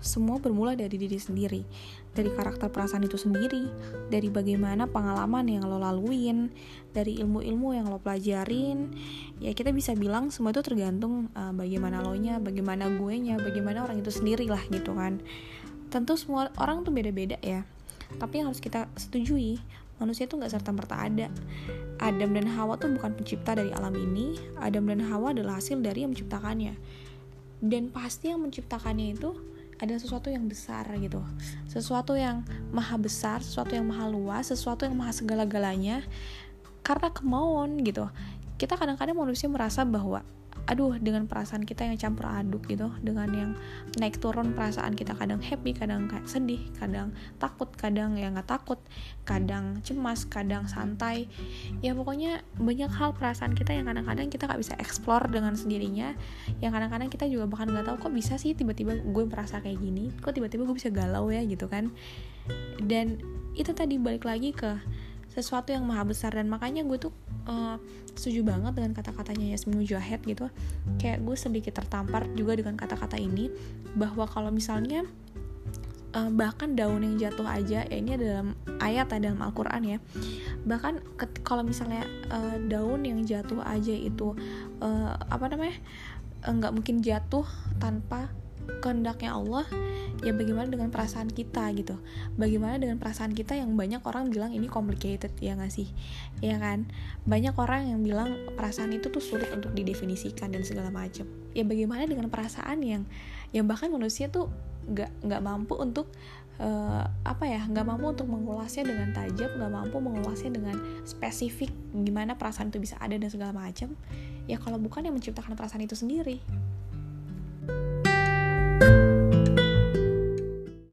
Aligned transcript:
semua 0.00 0.40
bermula 0.40 0.72
dari 0.72 0.96
diri 0.96 1.20
sendiri 1.20 1.60
dari 2.16 2.32
karakter 2.32 2.72
perasaan 2.72 3.04
itu 3.04 3.20
sendiri 3.20 3.68
dari 4.08 4.32
bagaimana 4.32 4.88
pengalaman 4.88 5.44
yang 5.44 5.68
lo 5.68 5.76
laluin 5.76 6.48
dari 6.96 7.20
ilmu-ilmu 7.20 7.76
yang 7.76 7.92
lo 7.92 8.00
pelajarin. 8.00 8.88
Ya 9.36 9.52
kita 9.52 9.68
bisa 9.68 9.92
bilang 9.92 10.32
semua 10.32 10.56
itu 10.56 10.64
tergantung 10.64 11.28
uh, 11.36 11.52
bagaimana 11.52 12.00
lo 12.00 12.16
nya 12.16 12.40
bagaimana 12.40 12.88
gue 12.88 13.14
nya 13.20 13.36
bagaimana 13.36 13.84
orang 13.84 14.00
itu 14.00 14.08
sendiri 14.08 14.48
lah 14.48 14.64
gitu 14.72 14.96
kan. 14.96 15.20
Tentu 15.92 16.16
semua 16.16 16.48
orang 16.56 16.88
tuh 16.88 16.96
beda-beda 16.96 17.36
ya 17.44 17.68
tapi 18.14 18.38
yang 18.38 18.54
harus 18.54 18.62
kita 18.62 18.86
setujui 18.94 19.58
manusia 19.96 20.28
tuh 20.28 20.38
nggak 20.38 20.52
serta 20.52 20.70
merta 20.70 20.96
ada. 21.00 21.26
Adam 21.98 22.30
dan 22.36 22.46
Hawa 22.52 22.76
tuh 22.76 22.92
bukan 22.92 23.16
pencipta 23.16 23.56
dari 23.56 23.72
alam 23.72 23.96
ini 23.96 24.36
Adam 24.60 24.86
dan 24.86 25.02
Hawa 25.02 25.32
adalah 25.32 25.58
hasil 25.58 25.80
dari 25.80 26.04
yang 26.04 26.12
menciptakannya. 26.12 26.76
Dan 27.58 27.88
pasti 27.88 28.28
yang 28.28 28.44
menciptakannya 28.44 29.16
itu 29.16 29.32
ada 29.76 29.94
sesuatu 29.96 30.32
yang 30.32 30.48
besar 30.48 30.88
gitu. 30.96 31.20
Sesuatu 31.68 32.16
yang 32.16 32.42
maha 32.72 32.96
besar 32.96 33.44
sesuatu 33.44 33.76
yang 33.76 33.84
maha 33.84 34.08
luas 34.08 34.48
sesuatu 34.48 34.88
yang 34.88 34.96
maha 34.96 35.12
segala-galanya. 35.12 36.04
Karena 36.80 37.10
kemauan 37.12 37.82
gitu. 37.82 38.08
Kita 38.56 38.78
kadang-kadang 38.78 39.18
manusia 39.18 39.50
merasa 39.50 39.84
bahwa 39.84 40.24
aduh 40.66 40.98
dengan 40.98 41.30
perasaan 41.30 41.62
kita 41.62 41.86
yang 41.86 41.94
campur 41.94 42.26
aduk 42.26 42.66
gitu 42.66 42.90
dengan 42.98 43.30
yang 43.30 43.50
naik 44.02 44.18
turun 44.18 44.50
perasaan 44.50 44.98
kita 44.98 45.14
kadang 45.14 45.38
happy 45.38 45.70
kadang 45.70 46.10
sedih 46.26 46.58
kadang 46.74 47.14
takut 47.38 47.70
kadang 47.78 48.18
ya 48.18 48.34
nggak 48.34 48.50
takut 48.50 48.82
kadang 49.26 49.82
cemas 49.82 50.26
kadang 50.26 50.70
santai. 50.70 51.26
Ya 51.82 51.94
pokoknya 51.94 52.42
banyak 52.58 52.90
hal 52.90 53.14
perasaan 53.14 53.54
kita 53.54 53.74
yang 53.74 53.90
kadang-kadang 53.90 54.30
kita 54.30 54.46
nggak 54.46 54.60
bisa 54.62 54.74
explore 54.78 55.26
dengan 55.30 55.58
sendirinya. 55.58 56.14
Yang 56.62 56.72
kadang-kadang 56.78 57.08
kita 57.10 57.24
juga 57.26 57.44
bahkan 57.50 57.70
nggak 57.70 57.86
tahu 57.86 57.96
kok 58.06 58.14
bisa 58.14 58.34
sih 58.38 58.54
tiba-tiba 58.54 58.98
gue 59.02 59.24
merasa 59.26 59.58
kayak 59.58 59.82
gini? 59.82 60.14
Kok 60.22 60.34
tiba-tiba 60.34 60.62
gue 60.66 60.76
bisa 60.78 60.90
galau 60.94 61.30
ya 61.30 61.42
gitu 61.42 61.66
kan? 61.66 61.90
Dan 62.82 63.18
itu 63.58 63.74
tadi 63.74 63.98
balik 63.98 64.22
lagi 64.26 64.54
ke 64.54 64.78
sesuatu 65.36 65.74
yang 65.74 65.84
maha 65.84 66.06
besar 66.06 66.32
dan 66.32 66.48
makanya 66.48 66.80
gue 66.86 66.96
tuh 66.96 67.12
uh, 67.46 67.76
setuju 68.14 68.42
banget 68.46 68.72
dengan 68.76 68.92
kata-katanya 68.94 69.54
Yasmin 69.54 69.82
Mujahid 69.82 70.20
gitu. 70.26 70.46
Kayak 71.00 71.22
gue 71.24 71.36
sedikit 71.38 71.72
tertampar 71.78 72.26
juga 72.34 72.58
dengan 72.58 72.74
kata-kata 72.78 73.16
ini 73.16 73.50
bahwa 73.96 74.28
kalau 74.28 74.50
misalnya 74.52 75.06
uh, 76.16 76.30
bahkan 76.32 76.72
daun 76.72 77.04
yang 77.04 77.16
jatuh 77.16 77.46
aja 77.46 77.84
ya 77.84 77.96
ini 77.96 78.16
dalam 78.16 78.56
ayat 78.80 79.12
ya 79.12 79.18
dalam 79.20 79.40
Al-Quran 79.44 79.82
ya. 79.84 79.98
Bahkan 80.64 81.22
kalau 81.44 81.62
misalnya 81.62 82.08
uh, 82.32 82.56
daun 82.66 83.04
yang 83.04 83.22
jatuh 83.22 83.60
aja 83.62 83.92
itu 83.92 84.32
uh, 84.80 85.14
apa 85.28 85.46
namanya 85.52 85.76
nggak 86.46 86.72
mungkin 86.72 87.02
jatuh 87.02 87.44
tanpa 87.82 88.30
kehendaknya 88.82 89.34
Allah 89.34 89.66
ya 90.24 90.32
bagaimana 90.32 90.72
dengan 90.72 90.88
perasaan 90.88 91.28
kita 91.28 91.68
gitu. 91.76 92.00
Bagaimana 92.40 92.80
dengan 92.80 92.96
perasaan 92.96 93.36
kita 93.36 93.56
yang 93.56 93.76
banyak 93.76 94.00
orang 94.04 94.32
bilang 94.32 94.52
ini 94.56 94.66
complicated 94.66 95.32
ya 95.38 95.54
gak 95.54 95.70
sih? 95.72 95.92
Ya 96.40 96.56
kan? 96.56 96.88
Banyak 97.28 97.54
orang 97.60 97.92
yang 97.92 98.00
bilang 98.00 98.52
perasaan 98.56 98.92
itu 98.96 99.12
tuh 99.12 99.20
sulit 99.20 99.52
untuk 99.52 99.76
didefinisikan 99.76 100.52
dan 100.52 100.64
segala 100.64 100.88
macam 100.88 101.28
ya 101.56 101.64
bagaimana 101.64 102.04
dengan 102.04 102.28
perasaan 102.28 102.84
yang 102.84 103.02
yang 103.56 103.64
bahkan 103.64 103.88
manusia 103.88 104.28
tuh 104.28 104.52
nggak 104.86 105.24
nggak 105.24 105.40
mampu 105.40 105.72
untuk 105.80 106.12
uh, 106.60 107.08
apa 107.24 107.48
ya 107.48 107.64
nggak 107.64 107.86
mampu 107.88 108.12
untuk 108.12 108.28
mengulasnya 108.28 108.84
dengan 108.84 109.16
tajam 109.16 109.48
nggak 109.56 109.72
mampu 109.72 109.96
mengulasnya 109.96 110.52
dengan 110.52 110.76
spesifik 111.08 111.72
gimana 111.96 112.36
perasaan 112.36 112.68
itu 112.68 112.78
bisa 112.78 113.00
ada 113.00 113.16
dan 113.16 113.32
segala 113.32 113.56
macam 113.56 113.96
ya 114.44 114.60
kalau 114.60 114.76
bukan 114.76 115.08
yang 115.08 115.16
menciptakan 115.16 115.56
perasaan 115.56 115.88
itu 115.88 115.96
sendiri 115.96 116.44